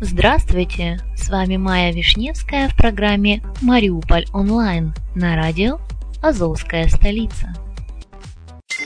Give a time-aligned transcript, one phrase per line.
[0.00, 0.98] Здравствуйте!
[1.16, 5.78] С вами Майя Вишневская в программе «Мариуполь онлайн» на радио
[6.22, 7.54] «Азовская столица».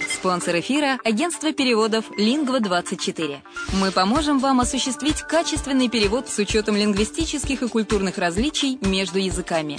[0.08, 3.38] Спонсор эфира– агентство переводов «Лингва24».
[3.80, 9.78] Мы поможем вам осуществить качественный перевод с учетом лингвистических и культурных различий между языками.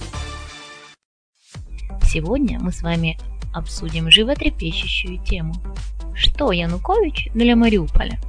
[2.11, 3.17] Сегодня мы с вами
[3.53, 5.53] обсудим животрепещущую тему.
[6.13, 8.19] Что Янукович для Мариуполя?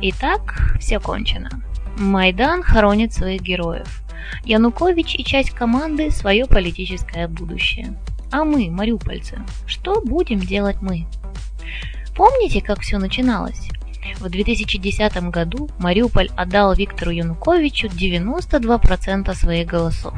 [0.00, 1.50] Итак, все кончено.
[1.98, 4.04] Майдан хоронит своих героев.
[4.44, 7.98] Янукович и часть команды свое политическое будущее.
[8.30, 11.06] А мы, мариупольцы, что будем делать мы?
[12.14, 13.68] Помните, как все начиналось?
[14.20, 20.14] В 2010 году Мариуполь отдал Виктору Януковичу 92% своих голосов.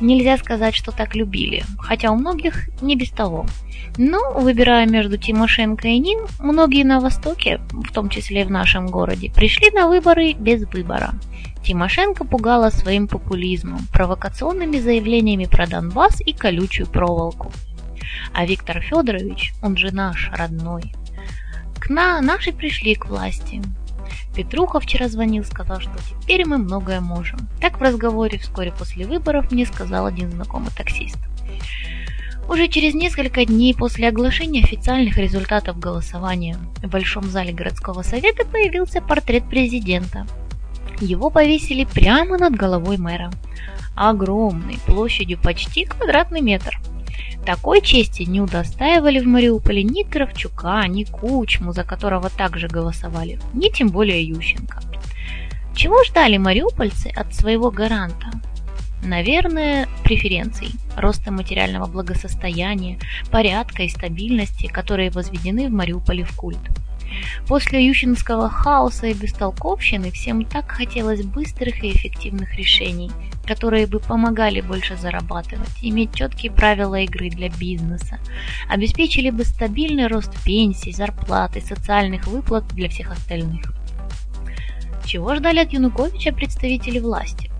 [0.00, 3.46] Нельзя сказать, что так любили, хотя у многих не без того.
[3.96, 8.86] Но, выбирая между Тимошенко и ним, многие на Востоке, в том числе и в нашем
[8.86, 11.14] городе, пришли на выборы без выбора.
[11.64, 17.52] Тимошенко пугала своим популизмом, провокационными заявлениями про Донбасс и колючую проволоку.
[18.32, 20.92] А Виктор Федорович, он же наш, родной.
[21.78, 23.62] К на, наши пришли к власти.
[24.42, 27.40] Петруха вчера звонил, сказал, что теперь мы многое можем.
[27.60, 31.18] Так в разговоре вскоре после выборов мне сказал один знакомый таксист.
[32.48, 39.02] Уже через несколько дней после оглашения официальных результатов голосования в Большом зале городского совета появился
[39.02, 40.26] портрет президента–
[41.00, 43.30] его повесили прямо над головой мэра.
[43.96, 46.78] Огромный, площадью почти квадратный метр.
[47.44, 53.68] Такой чести не удостаивали в Мариуполе ни Кравчука, ни Кучму, за которого также голосовали, ни
[53.70, 54.80] тем более Ющенко.
[55.74, 58.30] Чего ждали мариупольцы от своего гаранта?
[59.02, 62.98] Наверное, преференций, роста материального благосостояния,
[63.30, 66.60] порядка и стабильности, которые возведены в Мариуполе в культ–
[67.46, 73.10] После ющинского хаоса и бестолковщины всем так хотелось быстрых и эффективных решений,
[73.46, 78.18] которые бы помогали больше зарабатывать, иметь четкие правила игры для бизнеса,
[78.68, 83.72] обеспечили бы стабильный рост пенсий, зарплат и социальных выплат для всех остальных.
[85.04, 87.50] Чего ждали от Януковича представители власти?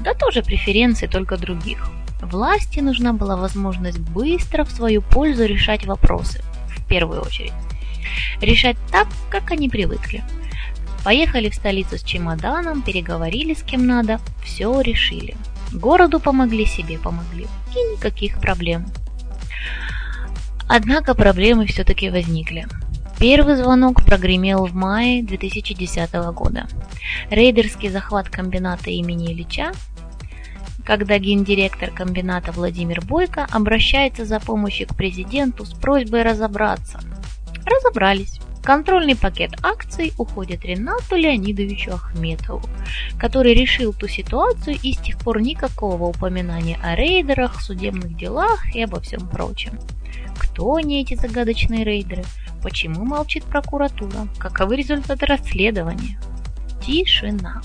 [0.00, 1.88] Да тоже преференции, только других.
[2.20, 6.42] Власти нужна была возможность быстро в свою пользу решать вопросы,
[6.76, 7.52] в первую очередь
[8.40, 10.22] решать так, как они привыкли.
[11.04, 15.36] Поехали в столицу с чемоданом, переговорили с кем надо, все решили.
[15.72, 17.46] Городу помогли, себе помогли.
[17.74, 18.86] И никаких проблем.
[20.68, 22.66] Однако проблемы все-таки возникли.
[23.18, 26.68] Первый звонок прогремел в мае 2010 года.
[27.30, 29.72] Рейдерский захват комбината имени Ильича,
[30.84, 37.00] когда гендиректор комбината Владимир Бойко обращается за помощью к президенту с просьбой разобраться–
[37.68, 38.40] Разобрались.
[38.62, 42.62] Контрольный пакет акций уходит Ренату Леонидовичу Ахметову,
[43.18, 48.82] который решил ту ситуацию и с тех пор никакого упоминания о рейдерах, судебных делах и
[48.82, 49.78] обо всем прочем.
[50.38, 52.24] Кто они эти загадочные рейдеры?
[52.62, 54.28] Почему молчит прокуратура?
[54.38, 56.20] Каковы результаты расследования?
[56.84, 57.62] Тишина.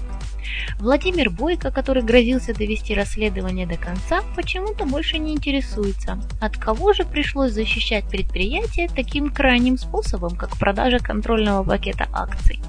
[0.80, 7.06] Владимир Бойко, который грозился довести расследование до конца, почему-то больше не интересуется, от кого же
[7.06, 12.60] пришлось защищать предприятие таким крайним способом, как продажа контрольного пакета акций.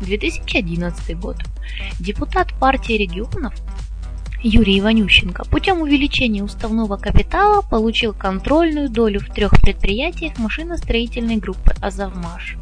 [0.00, 1.36] 2011 год.
[1.98, 3.54] Депутат партии регионов
[4.42, 12.56] Юрий Иванющенко путем увеличения уставного капитала получил контрольную долю в трех предприятиях машиностроительной группы «Азовмаш».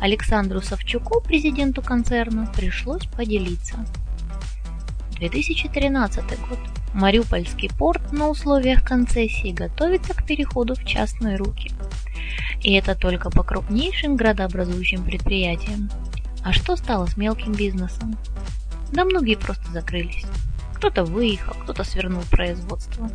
[0.00, 3.76] Александру Савчуку, президенту концерна, пришлось поделиться.
[5.12, 6.58] 2013 год.
[6.92, 11.72] Мариупольский порт на условиях концессии готовится к переходу в частные руки.
[12.62, 15.90] И это только по крупнейшим градообразующим предприятиям.
[16.44, 18.16] А что стало с мелким бизнесом?
[18.92, 20.24] Да многие просто закрылись.
[20.74, 23.10] Кто-то выехал, кто-то свернул производство.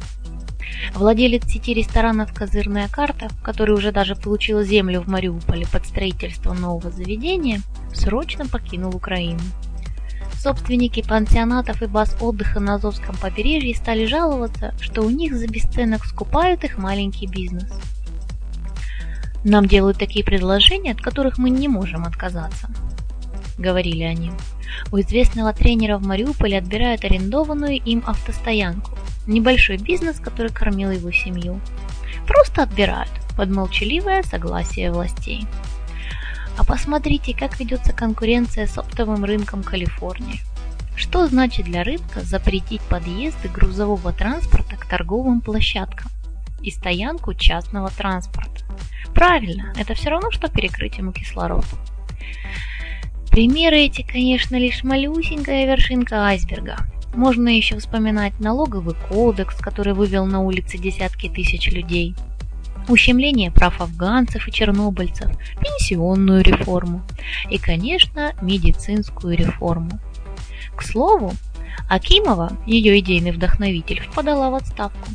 [0.93, 6.91] Владелец сети ресторанов «Козырная карта», который уже даже получил землю в Мариуполе под строительство нового
[6.91, 7.61] заведения,
[7.93, 9.41] срочно покинул Украину.
[10.41, 16.03] Собственники пансионатов и баз отдыха на Азовском побережье стали жаловаться, что у них за бесценок
[16.05, 17.71] скупают их маленький бизнес.
[19.43, 22.69] Нам делают такие предложения, от которых мы не можем отказаться,
[23.57, 24.31] говорили они.
[24.91, 28.97] У известного тренера в Мариуполе отбирают арендованную им автостоянку,
[29.27, 31.59] небольшой бизнес, который кормил его семью.
[32.27, 35.45] Просто отбирают под молчаливое согласие властей.
[36.57, 40.41] А посмотрите, как ведется конкуренция с оптовым рынком Калифорнии.
[40.95, 46.11] Что значит для рынка запретить подъезды грузового транспорта к торговым площадкам
[46.61, 48.63] и стоянку частного транспорта?
[49.13, 51.65] Правильно, это все равно, что перекрыть ему кислород.
[53.31, 56.79] Примеры эти, конечно, лишь малюсенькая вершинка айсберга.
[57.15, 62.13] Можно еще вспоминать налоговый кодекс, который вывел на улицы десятки тысяч людей,
[62.89, 65.31] ущемление прав афганцев и чернобыльцев,
[65.61, 67.03] пенсионную реформу
[67.49, 69.97] и, конечно, медицинскую реформу.
[70.75, 71.31] К слову,
[71.87, 75.07] Акимова, ее идейный вдохновитель, подала в отставку.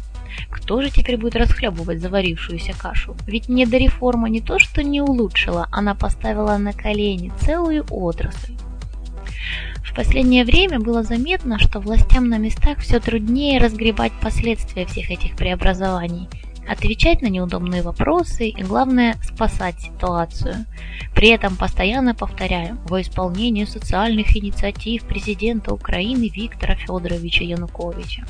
[0.56, 3.14] Кто же теперь будет расхлебывать заварившуюся кашу?
[3.26, 8.55] Ведь недореформа не то что не улучшила, она поставила на колени целую отрасль.
[9.85, 15.37] В последнее время было заметно, что властям на местах все труднее разгребать последствия всех этих
[15.37, 16.29] преобразований,
[16.69, 20.67] отвечать на неудобные вопросы и, главное, спасать ситуацию.
[21.14, 28.26] При этом постоянно повторяю, во исполнение социальных инициатив президента Украины Виктора Федоровича Януковича.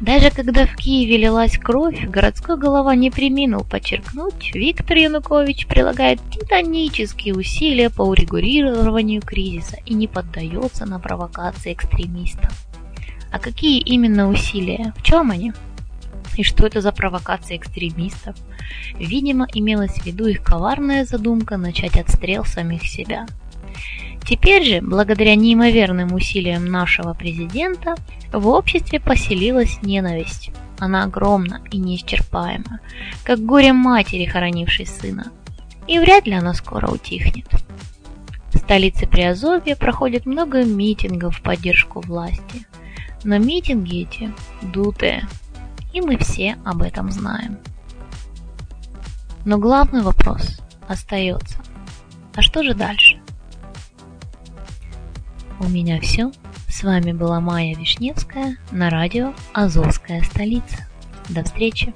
[0.00, 7.34] Даже когда в Киеве лилась кровь, городской голова не приминул подчеркнуть, Виктор Янукович прилагает титанические
[7.34, 12.52] усилия по урегулированию кризиса и не поддается на провокации экстремистов.
[13.32, 14.92] А какие именно усилия?
[14.98, 15.52] В чем они?
[16.36, 18.36] И что это за провокация экстремистов?
[18.98, 23.26] Видимо, имелась в виду их коварная задумка начать отстрел самих себя.
[24.26, 27.94] Теперь же, благодаря неимоверным усилиям нашего президента,
[28.32, 30.50] в обществе поселилась ненависть.
[30.78, 32.80] Она огромна и неисчерпаема,
[33.22, 35.30] как горе матери, хоронившей сына.
[35.86, 37.46] И вряд ли она скоро утихнет.
[38.52, 42.66] В столице Приазовья проходит много митингов в поддержку власти.
[43.22, 45.28] Но митинги эти дутые,
[45.92, 47.58] и мы все об этом знаем.
[49.44, 51.58] Но главный вопрос остается.
[52.34, 53.20] А что же дальше?
[55.58, 56.32] У меня все.
[56.68, 60.86] С вами была Майя Вишневская на радио «Азовская столица».
[61.30, 61.94] До встречи!